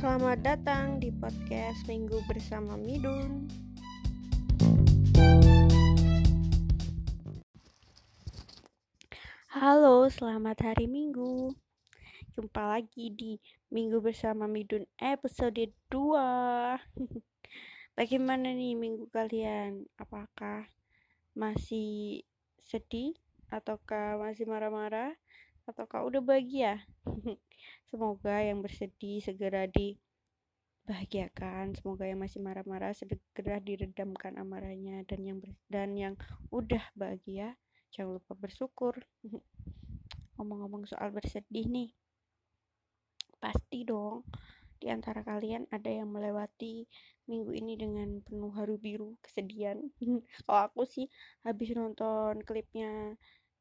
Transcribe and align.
Selamat 0.00 0.40
datang 0.40 0.96
di 0.96 1.12
podcast 1.12 1.84
Minggu 1.84 2.24
bersama 2.24 2.72
Midun. 2.72 3.52
Halo, 9.52 10.08
selamat 10.08 10.72
hari 10.72 10.88
Minggu. 10.88 11.52
Jumpa 12.32 12.80
lagi 12.80 13.12
di 13.12 13.36
Minggu 13.68 14.00
bersama 14.00 14.48
Midun 14.48 14.88
episode 14.96 15.68
2. 15.92 15.92
Bagaimana 18.00 18.56
nih 18.56 18.80
minggu 18.80 19.04
kalian? 19.12 19.84
Apakah 20.00 20.64
masih 21.36 22.24
sedih 22.64 23.12
ataukah 23.52 24.16
masih 24.16 24.48
marah-marah 24.48 25.12
ataukah 25.70 26.02
udah 26.04 26.20
bahagia? 26.20 26.82
Semoga 27.90 28.42
yang 28.42 28.60
bersedih 28.60 29.22
segera 29.22 29.66
dibahagiakan. 29.70 31.74
Semoga 31.78 32.06
yang 32.10 32.18
masih 32.20 32.42
marah-marah 32.42 32.92
segera 32.92 33.60
diredamkan 33.62 34.36
amarahnya 34.36 35.04
dan 35.06 35.22
yang 35.22 35.38
ber, 35.38 35.54
dan 35.70 35.94
yang 35.94 36.18
udah 36.50 36.82
bahagia 36.98 37.54
jangan 37.94 38.18
lupa 38.18 38.34
bersyukur. 38.34 38.98
Ngomong-ngomong 40.38 40.90
soal 40.90 41.14
bersedih 41.14 41.70
nih. 41.70 41.94
Pasti 43.40 43.86
dong 43.86 44.26
di 44.80 44.88
antara 44.88 45.20
kalian 45.20 45.68
ada 45.68 45.92
yang 45.92 46.08
melewati 46.08 46.88
minggu 47.28 47.52
ini 47.52 47.76
dengan 47.76 48.24
penuh 48.24 48.48
haru 48.56 48.80
biru 48.80 49.20
kesedihan. 49.20 49.76
Kalau 50.48 50.72
aku 50.72 50.88
sih 50.88 51.06
habis 51.44 51.76
nonton 51.76 52.40
klipnya 52.42 53.14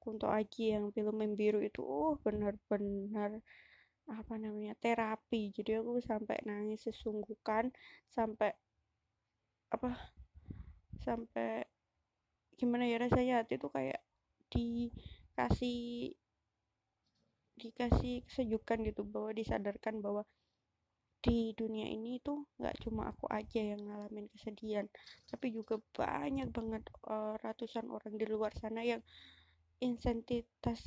Kunto 0.10 0.26
Aji 0.26 0.74
yang 0.74 0.90
film 0.90 1.22
biru 1.38 1.62
itu, 1.62 1.86
uh 1.86 2.18
benar-benar 2.26 3.38
apa 4.10 4.34
namanya 4.42 4.74
terapi. 4.82 5.54
Jadi 5.54 5.78
aku 5.78 6.02
sampai 6.02 6.42
nangis 6.50 6.82
sesungguhkan 6.90 7.70
sampai 8.10 8.50
apa 9.70 9.94
sampai 11.06 11.62
gimana 12.58 12.90
ya 12.90 12.98
rasanya 12.98 13.46
hati 13.46 13.62
itu 13.62 13.70
kayak 13.70 14.02
dikasih 14.50 16.18
dikasih 17.60 18.26
kesejukan 18.26 18.82
gitu 18.90 19.06
bahwa 19.06 19.32
disadarkan 19.32 20.02
bahwa 20.02 20.26
di 21.20 21.52
dunia 21.52 21.92
ini 21.92 22.24
tuh 22.24 22.48
nggak 22.56 22.80
cuma 22.80 23.12
aku 23.12 23.28
aja 23.28 23.60
yang 23.60 23.84
ngalamin 23.84 24.32
kesedihan 24.32 24.88
tapi 25.28 25.52
juga 25.52 25.76
banyak 25.92 26.48
banget 26.48 26.84
uh, 27.12 27.36
ratusan 27.44 27.92
orang 27.92 28.16
di 28.16 28.24
luar 28.24 28.56
sana 28.56 28.80
yang 28.88 29.04
insentitas 29.80 30.80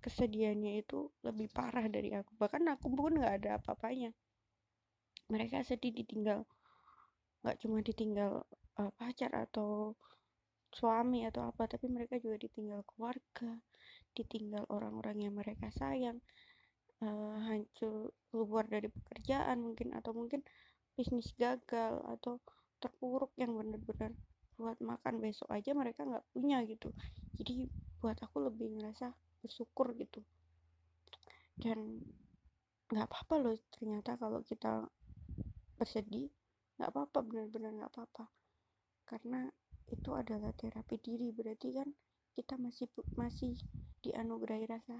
kesedihannya 0.00 0.80
itu 0.84 1.12
lebih 1.24 1.48
parah 1.52 1.86
dari 1.88 2.14
aku. 2.14 2.32
Bahkan 2.36 2.64
aku 2.76 2.86
pun 2.92 3.16
nggak 3.18 3.34
ada 3.44 3.50
apa-apanya. 3.60 4.12
Mereka 5.28 5.64
sedih 5.64 5.92
ditinggal. 5.92 6.48
Nggak 7.44 7.56
cuma 7.60 7.78
ditinggal 7.84 8.44
uh, 8.80 8.90
pacar 8.96 9.30
atau 9.34 9.98
suami 10.68 11.24
atau 11.24 11.48
apa 11.48 11.64
tapi 11.64 11.88
mereka 11.88 12.20
juga 12.20 12.44
ditinggal 12.44 12.84
keluarga 12.84 13.56
ditinggal 14.12 14.68
orang-orang 14.68 15.24
yang 15.24 15.34
mereka 15.34 15.72
sayang 15.72 16.20
uh, 17.00 17.36
hancur 17.48 18.12
keluar 18.28 18.68
dari 18.68 18.92
pekerjaan 18.92 19.64
mungkin 19.64 19.96
atau 19.96 20.12
mungkin 20.12 20.44
bisnis 20.92 21.32
gagal 21.38 22.04
atau 22.04 22.42
terpuruk 22.82 23.32
yang 23.40 23.54
benar-benar 23.56 24.12
buat 24.58 24.82
makan 24.82 25.22
besok 25.22 25.48
aja 25.54 25.70
mereka 25.72 26.02
nggak 26.02 26.26
punya 26.34 26.60
gitu. 26.66 26.90
Jadi 27.38 27.70
buat 28.02 28.18
aku 28.18 28.50
lebih 28.50 28.74
ngerasa 28.74 29.14
bersyukur 29.40 29.94
gitu. 29.94 30.20
Dan 31.54 32.02
nggak 32.90 33.06
apa-apa 33.06 33.34
loh 33.38 33.56
ternyata 33.70 34.18
kalau 34.18 34.42
kita 34.42 34.90
bersedih 35.78 36.26
nggak 36.76 36.90
apa-apa 36.90 37.18
benar-benar 37.22 37.70
nggak 37.78 37.92
apa-apa. 37.94 38.26
Karena 39.06 39.46
itu 39.88 40.10
adalah 40.12 40.52
terapi 40.52 40.98
diri 41.00 41.30
berarti 41.32 41.72
kan 41.72 41.88
kita 42.34 42.58
masih 42.58 42.90
masih 43.16 43.54
dianugerahi 44.02 44.66
rasa 44.68 44.98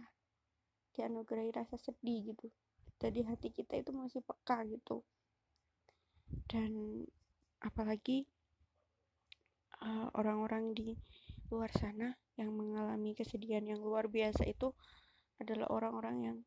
dianugerahi 0.94 1.50
rasa 1.54 1.76
sedih 1.78 2.34
gitu. 2.34 2.46
Jadi 2.98 3.22
hati 3.26 3.54
kita 3.54 3.78
itu 3.78 3.94
masih 3.94 4.22
peka 4.26 4.66
gitu. 4.66 5.06
Dan 6.50 7.04
apalagi 7.62 8.26
Eh, 9.78 10.06
orang-orang 10.18 10.70
uh, 10.70 10.74
di 10.74 10.90
luar 11.54 11.70
sana 11.70 12.10
yang 12.34 12.50
mengalami 12.50 13.14
kesedihan 13.14 13.62
yang 13.62 13.78
luar 13.78 14.10
biasa 14.10 14.42
itu 14.42 14.74
adalah 15.38 15.70
orang-orang 15.70 16.16
yang 16.18 16.38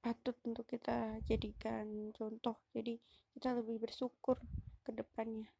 patut 0.00 0.32
untuk 0.48 0.64
kita 0.64 1.20
jadikan 1.28 2.08
contoh. 2.16 2.56
Jadi 2.72 2.96
kita 3.36 3.52
lebih 3.52 3.84
bersyukur 3.84 4.40
ke 4.80 4.90
depannya. 4.96 5.52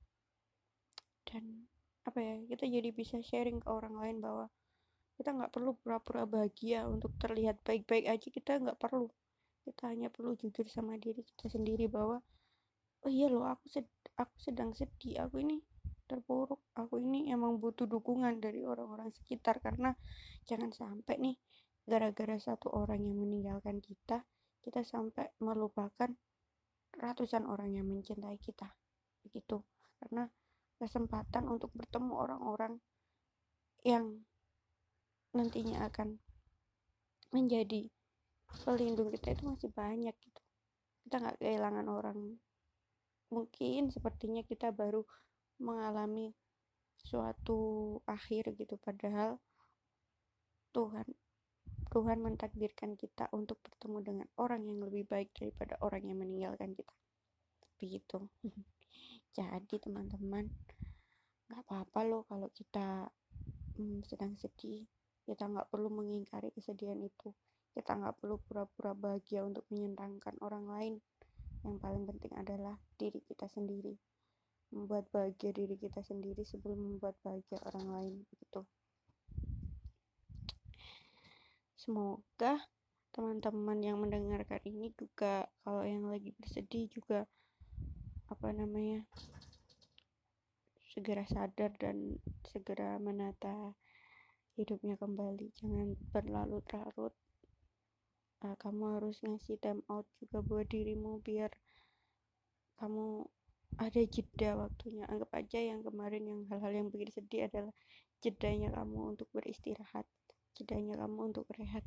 Dan 1.28 1.68
apa 2.08 2.18
ya 2.24 2.40
kita 2.48 2.64
jadi 2.64 2.88
bisa 2.88 3.20
sharing 3.20 3.60
ke 3.60 3.68
orang 3.68 4.00
lain 4.00 4.24
bahwa 4.24 4.48
kita 5.20 5.36
nggak 5.36 5.52
perlu 5.52 5.76
pura-pura 5.76 6.24
bahagia 6.24 6.88
untuk 6.88 7.12
terlihat 7.20 7.60
baik-baik 7.68 8.08
aja. 8.08 8.28
Kita 8.32 8.56
nggak 8.64 8.80
perlu. 8.80 9.12
Kita 9.60 9.92
hanya 9.92 10.08
perlu 10.08 10.32
jujur 10.40 10.64
sama 10.72 10.96
diri 10.96 11.20
kita 11.20 11.52
sendiri 11.52 11.84
bahwa 11.84 12.24
oh 13.04 13.12
iya 13.12 13.28
loh 13.28 13.44
aku 13.44 13.68
sed 13.68 13.84
aku 14.16 14.40
sedang 14.40 14.72
sedih. 14.72 15.20
Aku 15.28 15.36
ini 15.44 15.60
terpuruk. 16.10 16.58
Aku 16.74 16.98
ini 16.98 17.30
emang 17.30 17.62
butuh 17.62 17.86
dukungan 17.86 18.42
dari 18.42 18.66
orang-orang 18.66 19.14
sekitar 19.14 19.62
karena 19.62 19.94
jangan 20.50 20.74
sampai 20.74 21.14
nih 21.22 21.36
gara-gara 21.86 22.34
satu 22.42 22.74
orang 22.74 23.06
yang 23.06 23.22
meninggalkan 23.22 23.78
kita 23.78 24.26
kita 24.60 24.84
sampai 24.84 25.32
melupakan 25.40 26.12
ratusan 27.00 27.48
orang 27.48 27.72
yang 27.72 27.88
mencintai 27.88 28.36
kita. 28.36 28.76
Begitu. 29.24 29.64
Karena 30.00 30.28
kesempatan 30.76 31.48
untuk 31.48 31.72
bertemu 31.76 32.12
orang-orang 32.12 32.80
yang 33.84 34.24
nantinya 35.32 35.88
akan 35.88 36.20
menjadi 37.32 37.88
pelindung 38.64 39.08
kita 39.14 39.32
itu 39.32 39.42
masih 39.48 39.70
banyak 39.72 40.12
gitu. 40.20 40.42
Kita 41.06 41.16
nggak 41.20 41.38
kehilangan 41.40 41.86
orang. 41.88 42.18
Mungkin 43.30 43.94
sepertinya 43.94 44.42
kita 44.42 44.74
baru 44.74 45.06
mengalami 45.60 46.32
suatu 47.04 47.96
akhir 48.08 48.56
gitu. 48.56 48.76
Padahal 48.80 49.40
Tuhan 50.72 51.06
Tuhan 51.90 52.22
mentakdirkan 52.22 52.94
kita 52.94 53.26
untuk 53.34 53.58
bertemu 53.66 53.98
dengan 54.00 54.28
orang 54.38 54.62
yang 54.62 54.78
lebih 54.78 55.10
baik 55.10 55.34
daripada 55.34 55.74
orang 55.82 56.06
yang 56.06 56.22
meninggalkan 56.22 56.70
kita. 56.72 56.94
Begitu. 57.82 58.30
Jadi 59.36 59.76
teman-teman 59.82 60.46
nggak 61.50 61.66
apa-apa 61.66 62.00
loh 62.06 62.22
kalau 62.30 62.46
kita 62.54 63.10
hmm, 63.74 64.06
sedang 64.06 64.38
sedih. 64.38 64.86
Kita 65.26 65.50
nggak 65.50 65.70
perlu 65.70 65.90
mengingkari 65.90 66.54
kesedihan 66.54 66.98
itu. 67.02 67.34
Kita 67.74 67.98
nggak 67.98 68.22
perlu 68.22 68.38
pura-pura 68.38 68.94
bahagia 68.94 69.42
untuk 69.42 69.66
menyenangkan 69.70 70.38
orang 70.42 70.70
lain. 70.70 70.94
Yang 71.66 71.76
paling 71.82 72.04
penting 72.06 72.32
adalah 72.38 72.78
diri 72.96 73.18
kita 73.26 73.50
sendiri 73.50 73.98
membuat 74.70 75.06
bahagia 75.10 75.50
diri 75.54 75.76
kita 75.76 76.02
sendiri 76.02 76.42
sebelum 76.46 76.78
membuat 76.78 77.18
bahagia 77.22 77.58
orang 77.66 77.86
lain 77.90 78.14
begitu 78.30 78.62
semoga 81.78 82.66
teman-teman 83.10 83.78
yang 83.82 83.98
mendengarkan 83.98 84.62
ini 84.64 84.94
juga 84.94 85.50
kalau 85.66 85.82
yang 85.82 86.06
lagi 86.06 86.30
bersedih 86.38 86.86
juga 86.90 87.26
apa 88.30 88.54
namanya 88.54 89.02
segera 90.90 91.22
sadar 91.26 91.70
dan 91.78 92.18
segera 92.46 92.98
menata 92.98 93.74
hidupnya 94.58 94.98
kembali. 94.98 95.54
Jangan 95.56 95.94
berlarut-larut. 96.10 97.14
Uh, 98.40 98.56
kamu 98.56 99.00
harus 99.00 99.20
ngasih 99.20 99.60
time 99.60 99.84
out 99.92 100.08
juga 100.16 100.40
buat 100.40 100.64
dirimu 100.68 101.20
biar 101.20 101.52
kamu 102.80 103.28
ada 103.76 104.00
jeda 104.02 104.56
waktunya. 104.58 105.04
Anggap 105.06 105.30
aja 105.36 105.58
yang 105.60 105.84
kemarin 105.84 106.24
yang 106.26 106.40
hal-hal 106.50 106.72
yang 106.72 106.88
bikin 106.90 107.10
sedih 107.12 107.46
adalah 107.46 107.74
jedanya 108.20 108.74
kamu 108.74 109.16
untuk 109.16 109.28
beristirahat 109.30 110.04
jedanya 110.60 111.00
kamu 111.00 111.32
untuk 111.32 111.46
rehat. 111.56 111.84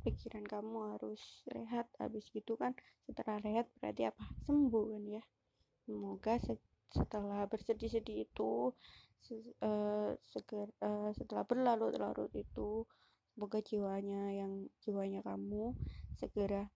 Pikiran 0.00 0.46
kamu 0.46 0.96
harus 0.96 1.20
rehat 1.52 1.84
habis 2.00 2.24
gitu 2.32 2.56
kan 2.56 2.72
setelah 3.04 3.36
rehat 3.44 3.68
berarti 3.82 4.08
apa? 4.08 4.24
Sembuh 4.48 4.96
kan 4.96 5.04
ya? 5.04 5.22
Semoga 5.84 6.40
se 6.40 6.56
setelah 6.88 7.44
bersedih-sedih 7.44 8.24
itu 8.24 8.72
se 9.20 9.36
uh, 9.60 10.16
seger, 10.24 10.72
uh, 10.80 11.12
setelah 11.12 11.44
berlarut-larut 11.44 12.32
itu 12.32 12.88
semoga 13.34 13.60
jiwanya 13.60 14.32
yang 14.32 14.72
jiwanya 14.80 15.20
kamu 15.20 15.76
segera 16.16 16.72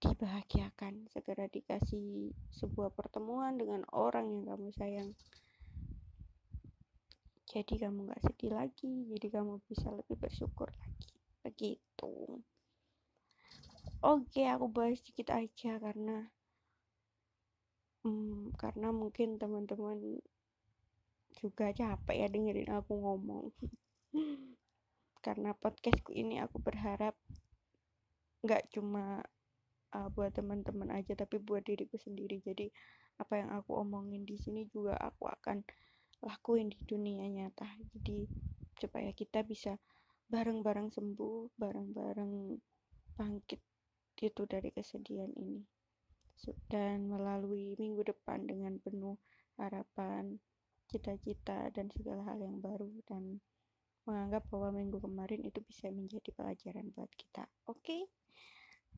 dibahagiakan 0.00 1.12
segera 1.12 1.44
dikasih 1.52 2.32
sebuah 2.56 2.96
pertemuan 2.96 3.60
dengan 3.60 3.84
orang 3.92 4.32
yang 4.32 4.44
kamu 4.48 4.72
sayang. 4.72 5.10
Jadi 7.44 7.82
kamu 7.82 8.08
gak 8.08 8.24
sedih 8.24 8.56
lagi 8.56 9.10
jadi 9.12 9.26
kamu 9.28 9.60
bisa 9.68 9.92
lebih 9.92 10.16
bersyukur 10.16 10.72
lagi. 10.72 11.12
Begitu. 11.44 12.40
Oke 14.00 14.48
aku 14.48 14.72
bahas 14.72 14.96
sedikit 15.04 15.36
aja 15.36 15.76
karena 15.76 16.32
hmm, 18.00 18.56
karena 18.56 18.88
mungkin 18.96 19.36
teman-teman 19.36 20.24
juga 21.36 21.76
capek 21.76 22.16
ya 22.24 22.28
dengerin 22.32 22.72
aku 22.72 22.92
ngomong. 22.96 23.52
Karena 25.24 25.52
podcastku 25.52 26.16
ini 26.16 26.40
aku 26.40 26.64
berharap 26.64 27.12
nggak 28.40 28.72
cuma 28.72 29.20
uh, 29.94 30.08
buat 30.12 30.34
teman-teman 30.34 30.90
aja 30.94 31.14
tapi 31.18 31.38
buat 31.42 31.66
diriku 31.66 31.98
sendiri. 31.98 32.42
Jadi 32.42 32.70
apa 33.20 33.36
yang 33.36 33.50
aku 33.52 33.76
omongin 33.76 34.24
di 34.24 34.40
sini 34.40 34.64
juga 34.70 34.96
aku 34.96 35.28
akan 35.28 35.62
lakuin 36.24 36.70
di 36.72 36.80
dunia 36.86 37.26
nyata. 37.26 37.66
Jadi 37.96 38.26
supaya 38.80 39.10
kita 39.12 39.44
bisa 39.44 39.76
bareng-bareng 40.30 40.94
sembuh 40.94 41.58
bareng-bareng 41.58 42.32
bangkit 43.18 43.60
itu 44.20 44.42
dari 44.44 44.70
kesedihan 44.70 45.32
ini. 45.36 45.64
Dan 46.68 47.04
melalui 47.08 47.76
minggu 47.76 48.00
depan 48.00 48.48
dengan 48.48 48.80
penuh 48.80 49.20
harapan 49.60 50.40
cita-cita 50.88 51.68
dan 51.70 51.92
segala 51.92 52.24
hal 52.32 52.40
yang 52.40 52.58
baru 52.58 52.88
dan 53.04 53.38
menganggap 54.08 54.48
bahwa 54.48 54.74
minggu 54.80 54.98
kemarin 54.98 55.44
itu 55.44 55.60
bisa 55.62 55.92
menjadi 55.92 56.32
pelajaran 56.32 56.88
buat 56.96 57.12
kita. 57.14 57.44
Oke? 57.68 57.84
okay? 57.84 58.02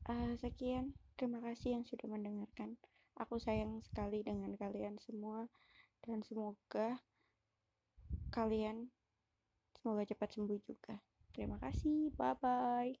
Uh, 0.09 0.33
sekian 0.39 0.97
terima 1.15 1.39
kasih 1.39 1.79
yang 1.79 1.83
sudah 1.87 2.09
mendengarkan 2.09 2.75
aku 3.15 3.37
sayang 3.37 3.79
sekali 3.85 4.25
dengan 4.25 4.57
kalian 4.57 4.97
semua 4.99 5.47
dan 6.03 6.25
semoga 6.25 6.99
kalian 8.33 8.89
semoga 9.77 10.03
cepat 10.03 10.35
sembuh 10.35 10.59
juga. 10.65 10.99
Terima 11.31 11.57
kasih, 11.61 12.11
bye 12.17 12.35
bye. 12.39 12.91